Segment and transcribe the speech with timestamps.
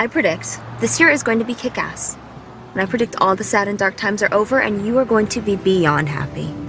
[0.00, 2.16] I predict this year is going to be kick ass.
[2.72, 5.26] And I predict all the sad and dark times are over and you are going
[5.26, 6.67] to be beyond happy.